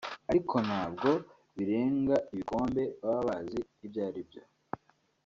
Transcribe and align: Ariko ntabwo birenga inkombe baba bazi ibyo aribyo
Ariko 0.29 0.55
ntabwo 0.67 1.09
birenga 1.55 2.15
inkombe 2.35 2.83
baba 3.03 3.21
bazi 3.27 3.59
ibyo 3.85 4.01
aribyo 4.07 4.41